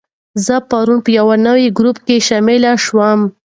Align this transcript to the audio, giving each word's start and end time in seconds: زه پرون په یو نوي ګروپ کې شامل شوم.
زه 0.45 0.55
پرون 0.69 0.99
په 1.05 1.09
یو 1.17 1.27
نوي 1.47 1.67
ګروپ 1.77 1.97
کې 2.05 2.15
شامل 2.27 2.63
شوم. 2.85 3.19